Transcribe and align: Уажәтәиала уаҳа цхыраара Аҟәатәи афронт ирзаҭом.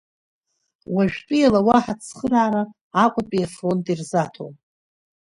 Уажәтәиала 0.93 1.59
уаҳа 1.67 1.93
цхыраара 2.03 2.63
Аҟәатәи 3.03 3.47
афронт 3.47 3.85
ирзаҭом. 3.91 4.53